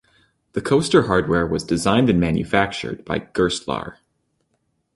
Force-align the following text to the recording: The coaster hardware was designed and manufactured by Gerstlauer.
The 0.53 0.61
coaster 0.61 1.03
hardware 1.03 1.45
was 1.45 1.63
designed 1.63 2.09
and 2.09 2.19
manufactured 2.19 3.05
by 3.05 3.19
Gerstlauer. 3.19 3.97